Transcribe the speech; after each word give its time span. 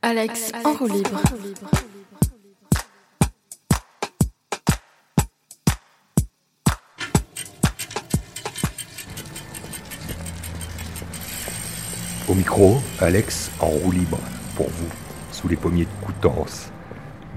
Alex 0.00 0.52
en 0.64 0.74
roue 0.74 0.86
libre. 0.86 1.20
Au 12.28 12.34
micro, 12.34 12.76
Alex 13.00 13.50
en 13.58 13.66
roue 13.66 13.90
libre, 13.90 14.18
pour 14.54 14.68
vous, 14.68 14.88
sous 15.32 15.48
les 15.48 15.56
pommiers 15.56 15.84
de 15.84 16.06
Coutances. 16.06 16.70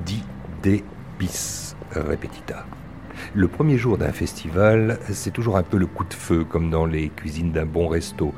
Di 0.06 0.22
de 0.62 0.82
bis 1.18 1.76
repetita. 1.96 2.68
Le 3.34 3.48
premier 3.48 3.80
jour 3.80 3.98
d'un 3.98 4.12
festival, 4.12 5.00
c'est 5.10 5.32
toujours 5.32 5.58
un 5.58 5.64
peu 5.64 5.78
le 5.78 5.88
coup 5.88 6.04
de 6.04 6.14
feu, 6.14 6.44
comme 6.44 6.70
dans 6.70 6.86
les 6.86 7.10
cuisines 7.10 7.52
d'un 7.52 7.66
bon 7.66 7.88
resto. 7.88 8.36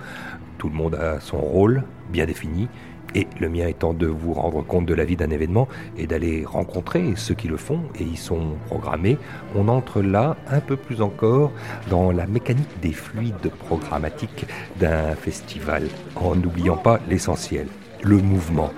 Tout 0.58 0.70
le 0.70 0.76
monde 0.76 0.96
a 0.96 1.20
son 1.20 1.40
rôle, 1.40 1.84
bien 2.10 2.26
défini, 2.26 2.70
et 3.16 3.28
le 3.40 3.50
mien 3.50 3.68
étant 3.68 3.94
de 3.94 4.08
vous 4.08 4.34
rendre 4.34 4.66
compte 4.66 4.86
de 4.86 4.94
la 4.94 5.06
vie 5.06 5.16
d'un 5.16 5.30
événement 5.30 5.68
et 5.98 6.08
d'aller 6.08 6.44
rencontrer 6.46 7.14
ceux 7.16 7.36
qui 7.36 7.48
le 7.48 7.58
font 7.58 7.82
et 8.00 8.04
y 8.04 8.16
sont 8.16 8.56
programmés, 8.68 9.18
on 9.56 9.68
entre 9.68 10.02
là 10.02 10.36
un 10.50 10.60
peu 10.60 10.76
plus 10.76 11.02
encore 11.02 11.52
dans 11.90 12.12
la 12.12 12.26
mécanique 12.28 12.80
des 12.82 12.94
fluides 12.94 13.52
programmatiques 13.60 14.46
d'un 14.80 15.16
festival, 15.16 15.88
en 16.16 16.36
n'oubliant 16.36 16.78
pas 16.78 17.00
l'essentiel, 17.10 17.68
le 18.02 18.18
mouvement. 18.18 18.72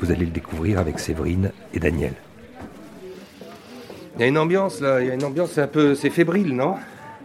Vous 0.00 0.10
allez 0.10 0.24
le 0.24 0.32
découvrir 0.32 0.78
avec 0.78 0.98
Séverine 0.98 1.52
et 1.74 1.78
Daniel. 1.78 2.12
Il 4.16 4.22
y 4.22 4.24
a 4.24 4.26
une 4.26 4.38
ambiance 4.38 4.80
là, 4.80 5.00
il 5.00 5.08
y 5.08 5.10
a 5.10 5.14
une 5.14 5.24
ambiance 5.24 5.56
un 5.58 5.66
peu, 5.66 5.94
c'est 5.94 6.10
fébrile, 6.10 6.54
non? 6.54 6.74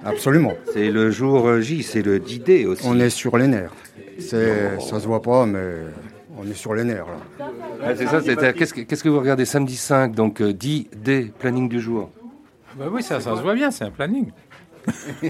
Absolument. 0.04 0.54
C'est 0.74 0.92
le 0.92 1.10
jour 1.10 1.60
J, 1.62 1.84
c'est 1.84 2.04
le 2.04 2.20
D-Day 2.20 2.66
aussi. 2.66 2.84
On 2.86 3.00
est 3.00 3.10
sur 3.10 3.38
les 3.38 3.48
nerfs. 3.48 3.74
C'est, 4.20 4.80
ça 4.80 5.00
se 5.00 5.08
voit 5.08 5.22
pas, 5.22 5.46
mais 5.46 5.60
on 6.38 6.50
est 6.50 6.54
sur 6.54 6.74
les 6.74 6.84
nerfs 6.84 7.06
là. 7.08 7.94
C'est 7.98 8.06
ça, 8.08 8.22
c'est- 8.22 8.54
qu'est-ce, 8.54 8.74
que, 8.74 8.82
qu'est-ce 8.82 9.04
que 9.04 9.10
vous 9.10 9.20
regardez 9.20 9.46
samedi 9.46 9.76
5, 9.76 10.14
donc 10.16 10.42
euh, 10.42 10.54
D-Day, 10.54 11.32
planning 11.40 11.70
du 11.70 11.80
jour? 11.80 12.10
Bah 12.78 12.86
oui, 12.92 13.02
ça, 13.04 13.20
ça 13.22 13.36
se 13.36 13.42
voit 13.42 13.54
bien, 13.56 13.72
c'est 13.72 13.86
un 13.86 13.92
planning 13.92 14.32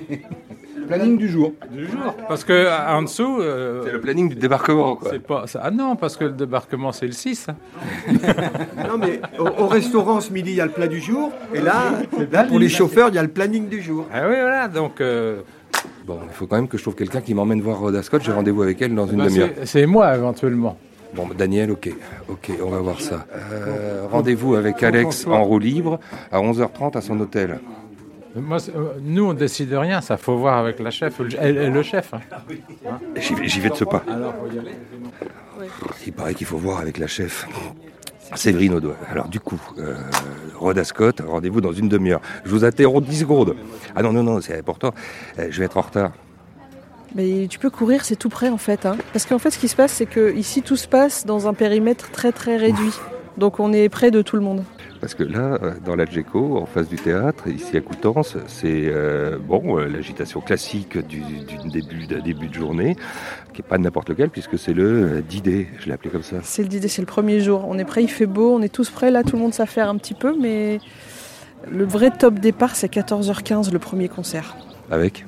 Planning 0.88 1.17
du 1.17 1.27
jour. 1.29 1.53
du 1.71 1.85
jour. 1.88 2.13
Parce 2.27 2.44
que 2.44 2.67
en 2.94 3.02
dessous, 3.03 3.39
euh, 3.39 3.83
C'est 3.85 3.91
le 3.94 4.02
planning 4.02 4.29
du 4.29 4.35
débarquement, 4.35 4.95
quoi. 4.97 5.09
c'est 5.11 5.19
pas. 5.23 5.47
ça- 5.47 5.61
Ah 5.63 5.71
non, 5.71 5.95
parce 5.95 6.16
que 6.17 6.25
le 6.25 6.31
débarquement 6.31 6.91
c'est 6.91 7.05
le 7.07 7.11
6. 7.13 7.47
hein. 7.49 7.55
Non, 8.88 8.97
mais 8.99 9.19
au, 9.39 9.63
au 9.63 9.67
restaurant 9.67 10.19
ce 10.22 10.31
midi, 10.31 10.51
il 10.51 10.55
y 10.57 10.61
a 10.61 10.66
le 10.66 10.72
plat 10.72 10.88
du 10.88 10.99
jour. 10.99 11.31
Et 11.53 11.61
là, 11.61 11.94
là, 12.31 12.44
pour 12.44 12.59
les 12.59 12.69
chauffeurs, 12.69 13.09
il 13.09 13.16
y 13.16 13.17
a 13.17 13.23
le 13.23 13.29
planning 13.29 13.67
du 13.67 13.81
jour. 13.81 14.05
Ah 14.13 14.22
oui, 14.27 14.35
voilà, 14.39 14.67
donc. 14.67 15.01
euh, 15.01 15.41
Bon, 16.05 16.19
il 16.23 16.33
faut 16.33 16.45
quand 16.45 16.55
même 16.57 16.67
que 16.67 16.77
je 16.77 16.83
trouve 16.83 16.95
quelqu'un 16.95 17.22
qui 17.22 17.33
m'emmène 17.33 17.61
voir 17.61 17.79
Rhoda 17.79 18.03
Scott. 18.03 18.22
J'ai 18.23 18.31
rendez-vous 18.31 18.61
avec 18.61 18.79
elle 18.81 18.94
dans 18.94 19.07
une 19.07 19.17
bah, 19.17 19.25
demi-heure. 19.25 19.49
c'est- 19.57 19.66
c'est 19.66 19.85
moi 19.88 20.16
éventuellement. 20.16 20.77
Bon, 21.16 21.27
Daniel, 21.38 21.71
ok. 21.71 21.89
Ok, 22.30 22.52
on 22.63 22.69
va 22.69 22.80
voir 22.80 22.99
ça. 23.02 23.25
Euh, 23.33 24.05
rendez-vous 24.11 24.55
avec 24.55 24.83
Alex 24.83 25.25
en 25.27 25.44
roue 25.44 25.59
libre 25.59 25.99
à 26.31 26.39
11h30 26.39 26.97
à 26.97 27.02
son 27.02 27.19
hôtel. 27.19 27.59
Moi, 28.35 28.57
euh, 28.75 28.95
nous, 29.02 29.25
on 29.30 29.33
décide 29.33 29.69
de 29.69 29.77
rien, 29.77 30.02
ça 30.02 30.17
faut 30.17 30.35
voir 30.38 30.57
avec 30.57 30.80
la 30.80 30.91
chef, 30.91 31.19
le, 31.19 31.69
le 31.69 31.83
chef. 31.83 32.13
hein. 32.13 32.19
J'y 33.16 33.59
vais, 33.61 33.69
de 33.69 33.75
ce 33.75 33.85
pas. 33.85 34.03
Il 36.05 36.11
paraît 36.11 36.33
qu'il 36.33 36.45
faut 36.45 36.57
voir 36.57 36.80
avec 36.80 36.97
la 36.97 37.07
chef. 37.07 37.47
Séverine 38.33 38.73
Audoin. 38.73 38.95
Alors 39.09 39.27
du 39.29 39.39
coup, 39.39 39.61
euh, 39.77 39.95
Rhoda 40.55 40.83
Scott, 40.83 41.22
rendez-vous 41.25 41.61
dans 41.61 41.72
une 41.72 41.88
demi-heure. 41.88 42.19
Je 42.44 42.50
vous 42.50 42.66
interromps 42.66 43.07
10 43.07 43.19
secondes. 43.19 43.55
Ah 43.95 44.02
non, 44.02 44.11
non, 44.11 44.23
non, 44.23 44.41
c'est 44.41 44.57
important. 44.57 44.94
Euh, 45.39 45.47
je 45.52 45.59
vais 45.59 45.66
être 45.66 45.77
en 45.77 45.81
retard. 45.81 46.11
Mais 47.16 47.47
tu 47.49 47.59
peux 47.59 47.69
courir, 47.69 48.03
c'est 48.03 48.17
tout 48.17 48.30
près 48.30 48.49
en 48.49 48.58
fait. 48.58 48.85
hein. 48.85 48.97
Parce 49.13 49.25
qu'en 49.25 49.39
fait, 49.39 49.52
ce 49.52 49.58
qui 49.58 49.67
se 49.69 49.75
passe, 49.75 49.94
c'est 49.94 50.05
que 50.05 50.33
ici 50.35 50.61
tout 50.61 50.75
se 50.75 50.88
passe 50.88 51.25
dans 51.25 51.47
un 51.47 51.53
périmètre 51.53 52.11
très 52.11 52.31
très 52.31 52.57
réduit. 52.57 52.91
Donc 53.38 53.59
on 53.59 53.73
est 53.73 53.89
près 53.89 54.11
de 54.11 54.22
tout 54.22 54.35
le 54.35 54.41
monde. 54.41 54.63
Parce 55.02 55.13
que 55.13 55.23
là, 55.23 55.59
dans 55.85 55.95
l'Adgeco, 55.95 56.57
en 56.57 56.66
face 56.66 56.88
du 56.88 56.95
théâtre, 56.95 57.47
ici 57.47 57.77
à 57.77 57.81
Coutances, 57.81 58.38
c'est 58.47 58.85
euh, 58.88 59.38
bon 59.38 59.77
euh, 59.77 59.88
l'agitation 59.88 60.39
classique 60.41 60.97
du, 60.97 61.19
du 61.22 61.69
début, 61.69 62.07
d'un 62.07 62.19
début 62.22 62.47
de 62.47 62.53
journée, 62.53 62.95
qui 63.53 63.62
n'est 63.62 63.68
pas 63.68 63.78
n'importe 63.78 64.09
lequel, 64.09 64.29
puisque 64.29 64.57
c'est 64.57 64.73
le 64.73 65.18
euh, 65.18 65.22
D-Day, 65.29 65.68
je 65.79 65.88
l'ai 65.88 65.91
appelé 65.94 66.09
comme 66.09 66.23
ça. 66.23 66.38
C'est 66.44 66.63
l'idée, 66.63 66.88
c'est 66.88 67.01
le 67.01 67.06
premier 67.07 67.39
jour. 67.41 67.66
On 67.68 67.78
est 67.78 67.84
prêt, 67.85 68.03
il 68.03 68.09
fait 68.09 68.25
beau, 68.25 68.56
on 68.56 68.62
est 68.62 68.73
tous 68.73 68.89
prêts. 68.89 69.12
Là, 69.12 69.23
tout 69.23 69.35
le 69.35 69.41
monde 69.41 69.53
s'affaire 69.53 69.89
un 69.89 69.97
petit 69.97 70.13
peu, 70.16 70.34
mais 70.39 70.79
le 71.69 71.84
vrai 71.85 72.12
top 72.12 72.35
départ, 72.39 72.75
c'est 72.75 72.91
14h15 72.91 73.72
le 73.72 73.79
premier 73.79 74.07
concert 74.07 74.56
Avec? 74.89 75.25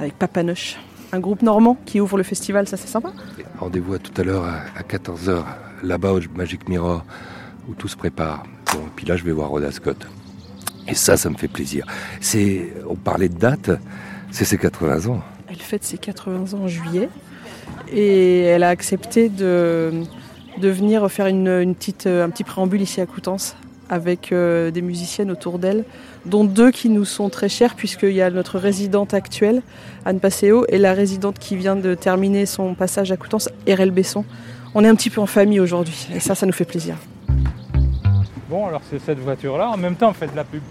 Avec 0.00 0.18
Papanoche, 0.18 0.78
un 1.12 1.20
groupe 1.20 1.42
normand 1.42 1.76
qui 1.84 2.00
ouvre 2.00 2.16
le 2.16 2.22
festival. 2.22 2.66
Ça, 2.66 2.76
c'est 2.76 2.88
sympa. 2.88 3.12
rendez-vous 3.58 3.94
à 3.94 3.98
tout 3.98 4.18
à 4.20 4.24
l'heure 4.24 4.44
à, 4.44 4.62
à 4.78 4.82
14h, 4.82 5.44
là-bas 5.82 6.12
au 6.12 6.20
Magic 6.34 6.68
Mirror, 6.68 7.04
où 7.68 7.74
tout 7.74 7.88
se 7.88 7.96
prépare. 7.96 8.44
Bon, 8.72 8.80
et 8.80 8.90
puis 8.96 9.06
là, 9.06 9.16
je 9.16 9.24
vais 9.24 9.32
voir 9.32 9.50
Rhoda 9.50 9.70
Scott. 9.70 10.06
Et 10.88 10.94
ça, 10.94 11.16
ça 11.16 11.30
me 11.30 11.36
fait 11.36 11.48
plaisir. 11.48 11.86
C'est, 12.20 12.72
on 12.88 12.96
parlait 12.96 13.28
de 13.28 13.38
date, 13.38 13.70
c'est 14.30 14.44
ses 14.44 14.58
80 14.58 15.06
ans. 15.12 15.22
Elle 15.48 15.56
fête 15.56 15.84
ses 15.84 15.98
80 15.98 16.56
ans 16.56 16.62
en 16.62 16.68
juillet 16.68 17.08
et 17.92 18.40
elle 18.40 18.62
a 18.62 18.70
accepté 18.70 19.28
de, 19.28 19.92
de 20.58 20.68
venir 20.68 21.08
faire 21.10 21.26
une, 21.26 21.46
une 21.46 21.74
petite, 21.74 22.06
un 22.06 22.30
petit 22.30 22.42
préambule 22.42 22.80
ici 22.80 23.00
à 23.00 23.06
Coutances 23.06 23.54
avec 23.88 24.32
euh, 24.32 24.70
des 24.70 24.82
musiciennes 24.82 25.30
autour 25.30 25.58
d'elle, 25.58 25.84
dont 26.26 26.44
deux 26.44 26.70
qui 26.70 26.88
nous 26.88 27.04
sont 27.04 27.28
très 27.28 27.48
chères 27.48 27.74
puisqu'il 27.74 28.12
y 28.12 28.22
a 28.22 28.30
notre 28.30 28.58
résidente 28.58 29.14
actuelle, 29.14 29.62
Anne 30.04 30.20
Passeo, 30.20 30.64
et 30.68 30.78
la 30.78 30.92
résidente 30.92 31.38
qui 31.38 31.56
vient 31.56 31.76
de 31.76 31.94
terminer 31.94 32.46
son 32.46 32.74
passage 32.74 33.12
à 33.12 33.16
Coutances, 33.16 33.48
RL 33.68 33.90
Besson. 33.90 34.24
On 34.74 34.84
est 34.84 34.88
un 34.88 34.94
petit 34.94 35.10
peu 35.10 35.20
en 35.20 35.26
famille 35.26 35.60
aujourd'hui 35.60 36.08
et 36.14 36.20
ça, 36.20 36.34
ça 36.34 36.46
nous 36.46 36.52
fait 36.52 36.64
plaisir. 36.64 36.96
Bon, 38.48 38.66
alors 38.66 38.82
c'est 38.90 38.98
cette 38.98 39.18
voiture-là, 39.18 39.70
en 39.70 39.76
même 39.76 39.96
temps, 39.96 40.10
on 40.10 40.14
fait 40.14 40.30
de 40.30 40.36
la 40.36 40.44
pub. 40.44 40.62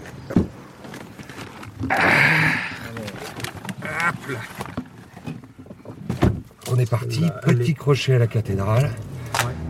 On 6.70 6.78
est 6.78 6.88
parti, 6.88 7.24
petit 7.42 7.74
crochet 7.74 8.14
à 8.14 8.18
la 8.18 8.26
cathédrale. 8.26 8.90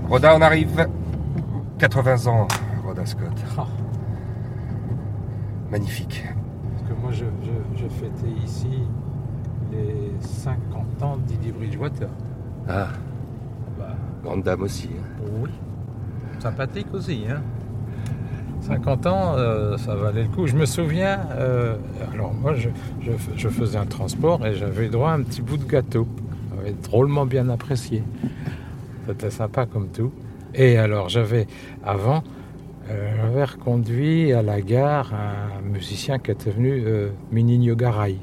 Rhoda, 0.08 0.34
on 0.36 0.40
arrive. 0.40 0.86
80 1.78 2.26
ans, 2.26 2.46
Rhoda 3.02 3.06
Scott. 3.06 3.44
Ah. 3.58 3.66
Magnifique. 5.70 6.24
Parce 6.72 6.88
que 6.88 7.00
moi, 7.00 7.10
je, 7.12 7.24
je, 7.42 7.82
je 7.82 7.88
fêtais 7.88 8.30
ici 8.44 8.82
les 9.72 10.12
50 10.20 11.02
ans 11.02 11.16
d'Idi 11.26 11.50
Bridgewater. 11.50 12.08
Ah, 12.68 12.88
Bah, 13.78 13.96
grande 14.22 14.42
dame 14.42 14.62
aussi. 14.62 14.90
hein. 14.92 15.24
oui. 15.42 15.50
Sympathique 16.38 16.88
aussi, 16.92 17.24
hein. 17.28 17.42
50 18.62 19.06
ans, 19.06 19.34
euh, 19.36 19.76
ça 19.76 19.94
valait 19.96 20.22
le 20.22 20.28
coup. 20.28 20.46
Je 20.46 20.56
me 20.56 20.66
souviens, 20.66 21.20
euh, 21.32 21.76
alors 22.12 22.32
moi, 22.32 22.54
je, 22.54 23.48
faisais 23.48 23.78
un 23.78 23.86
transport 23.86 24.46
et 24.46 24.54
j'avais 24.54 24.88
droit 24.88 25.10
à 25.10 25.14
un 25.14 25.22
petit 25.22 25.42
bout 25.42 25.56
de 25.56 25.64
gâteau. 25.64 26.06
J'avais 26.56 26.72
drôlement 26.74 27.26
bien 27.26 27.48
apprécié. 27.48 28.04
C'était 29.08 29.30
sympa 29.30 29.66
comme 29.66 29.88
tout. 29.88 30.12
Et 30.54 30.76
alors, 30.78 31.08
j'avais, 31.08 31.48
avant, 31.84 32.22
j'avais 32.88 33.44
reconduit 33.44 34.32
à 34.32 34.42
la 34.42 34.60
gare 34.60 35.12
un 35.14 35.60
musicien 35.62 36.18
qui 36.18 36.30
était 36.30 36.50
venu, 36.50 36.82
euh, 36.86 37.10
Minigno 37.30 37.76
Garay. 37.76 38.18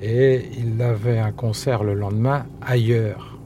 Et 0.00 0.42
il 0.58 0.80
avait 0.80 1.18
un 1.18 1.32
concert 1.32 1.82
le 1.82 1.94
lendemain 1.94 2.44
ailleurs. 2.60 3.38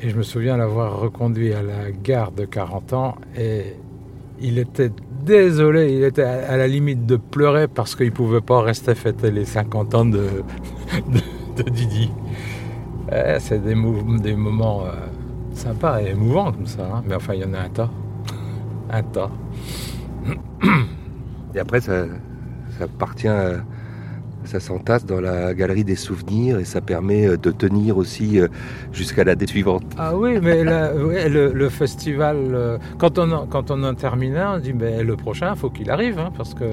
Et 0.00 0.10
je 0.10 0.16
me 0.16 0.22
souviens 0.22 0.56
l'avoir 0.56 0.98
reconduit 0.98 1.52
à 1.52 1.62
la 1.62 1.90
gare 1.90 2.32
de 2.32 2.44
40 2.44 2.92
ans 2.92 3.14
et 3.36 3.76
il 4.40 4.58
était 4.58 4.90
désolé, 5.24 5.94
il 5.94 6.04
était 6.04 6.22
à 6.22 6.56
la 6.56 6.68
limite 6.68 7.06
de 7.06 7.16
pleurer 7.16 7.68
parce 7.68 7.94
qu'il 7.94 8.06
ne 8.06 8.10
pouvait 8.10 8.42
pas 8.42 8.60
rester 8.60 8.94
fêter 8.94 9.30
les 9.30 9.44
50 9.44 9.94
ans 9.94 10.04
de, 10.04 10.28
Didi. 11.70 12.10
Eh, 13.10 13.36
C'est 13.38 13.64
des 13.64 13.74
moments 13.74 14.82
euh, 14.84 14.90
sympas 15.54 16.02
et 16.02 16.10
émouvants 16.10 16.52
comme 16.52 16.66
ça, 16.66 16.82
hein. 16.92 17.02
mais 17.06 17.14
enfin 17.14 17.34
il 17.34 17.40
y 17.40 17.44
en 17.44 17.54
a 17.54 17.60
un 17.60 17.68
tas. 17.70 17.90
Un 18.90 19.02
tas. 19.02 19.30
Et 21.54 21.58
après, 21.58 21.80
ça, 21.80 22.04
ça 22.78 22.84
appartient, 22.84 23.28
à- 23.28 23.64
ça 24.44 24.60
s'entasse 24.60 25.04
dans 25.04 25.20
la 25.20 25.54
galerie 25.54 25.82
des 25.84 25.96
souvenirs 25.96 26.58
et 26.60 26.64
ça 26.64 26.80
permet 26.80 27.26
euh, 27.26 27.36
de 27.36 27.50
tenir 27.50 27.96
aussi 27.96 28.38
euh, 28.40 28.46
jusqu'à 28.92 29.24
la 29.24 29.34
date 29.34 29.48
suivante. 29.48 29.82
Ah 29.98 30.16
oui, 30.16 30.38
mais 30.40 30.62
la- 30.62 30.94
ouais, 31.06 31.28
le, 31.28 31.52
le 31.52 31.68
festival, 31.68 32.36
euh, 32.52 32.78
quand, 32.98 33.18
on 33.18 33.30
en, 33.32 33.46
quand 33.46 33.70
on 33.72 33.82
en 33.82 33.94
termine 33.94 34.36
un, 34.36 34.56
on 34.56 34.58
dit 34.58 34.72
mais 34.72 35.02
le 35.02 35.16
prochain, 35.16 35.52
il 35.54 35.58
faut 35.58 35.70
qu'il 35.70 35.90
arrive, 35.90 36.18
hein, 36.18 36.30
parce 36.36 36.54
que 36.54 36.64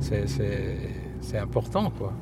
c'est- 0.00 0.26
c'est 0.26 0.76
c'est 1.20 1.38
important. 1.38 1.90
quoi. 1.98 2.12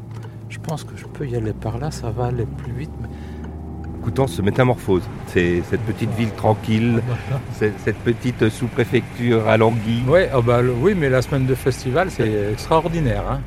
Je 0.48 0.58
pense 0.58 0.82
que 0.84 0.96
je 0.96 1.04
peux 1.06 1.26
y 1.26 1.36
aller 1.36 1.52
par 1.52 1.78
là, 1.78 1.90
ça 1.90 2.10
va 2.10 2.26
aller 2.26 2.46
plus 2.46 2.72
vite. 2.72 2.90
mais- 3.00 3.08
Coutances 4.04 4.34
se 4.34 4.42
métamorphose. 4.42 5.02
C'est 5.28 5.62
cette 5.70 5.80
petite 5.80 6.10
ville 6.10 6.30
tranquille, 6.32 7.02
cette 7.52 7.96
petite 8.04 8.48
sous-préfecture 8.50 9.48
à 9.48 9.56
Languille. 9.56 10.02
Ah 10.32 10.40
bah, 10.42 10.60
le- 10.60 10.72
oui, 10.74 10.94
mais 10.94 11.08
la 11.08 11.22
semaine 11.22 11.46
de 11.46 11.54
festival, 11.54 12.10
c'est 12.10 12.50
extraordinaire. 12.52 13.24
hein. 13.30 13.40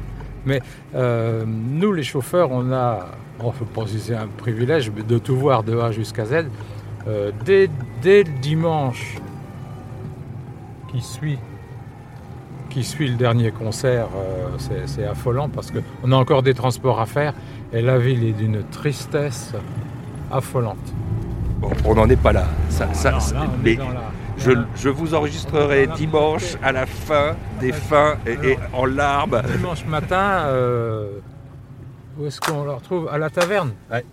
Mais 0.45 0.61
euh, 0.95 1.43
nous, 1.45 1.93
les 1.93 2.03
chauffeurs, 2.03 2.49
on 2.51 2.71
a, 2.71 3.05
on 3.39 3.47
ne 3.47 3.51
peut 3.51 3.65
pas 3.65 3.85
si 3.85 3.99
c'est 3.99 4.15
un 4.15 4.27
privilège, 4.27 4.91
mais 4.95 5.03
de 5.03 5.17
tout 5.19 5.35
voir 5.37 5.61
de 5.63 5.77
A 5.77 5.91
jusqu'à 5.91 6.25
Z. 6.25 6.45
Euh, 7.07 7.31
dès 7.45 7.69
dès 8.01 8.23
le 8.23 8.31
dimanche 8.41 9.17
qui 10.91 11.01
suit, 11.01 11.37
qui 12.69 12.83
suit 12.83 13.09
le 13.09 13.15
dernier 13.15 13.51
concert, 13.51 14.07
euh, 14.15 14.83
c'est 14.87 15.05
affolant 15.05 15.49
parce 15.49 15.71
qu'on 15.71 16.11
a 16.11 16.15
encore 16.15 16.41
des 16.43 16.53
transports 16.53 16.99
à 16.99 17.05
faire 17.05 17.33
et 17.73 17.81
la 17.81 17.97
ville 17.99 18.23
est 18.23 18.31
d'une 18.33 18.63
tristesse 18.63 19.53
affolante. 20.31 20.77
Bon, 21.59 21.69
on 21.85 21.95
n'en 21.95 22.07
est 22.09 22.15
pas 22.21 22.33
là. 22.33 22.45
Ça, 22.69 22.93
ça- 22.93 23.11
Non, 23.11 23.19
ça- 23.19 23.35
là, 23.35 23.41
on 23.41 23.65
est 23.65 23.77
mais 23.77 23.83
je, 24.37 24.51
je 24.75 24.89
vous 24.89 25.15
enregistrerai 25.15 25.87
dimanche 25.95 26.55
à 26.61 26.71
la 26.71 26.85
fin 26.85 27.35
des 27.59 27.71
fins 27.71 28.15
et, 28.27 28.51
et 28.51 28.59
en 28.73 28.85
larmes. 28.85 29.41
Dimanche 29.57 29.85
matin, 29.85 30.43
euh, 30.45 31.09
où 32.19 32.25
est-ce 32.27 32.39
qu'on 32.39 32.63
le 32.63 32.71
retrouve? 32.71 33.09
À 33.11 33.17
la 33.17 33.29
taverne? 33.29 33.71
Ouais. 33.91 34.05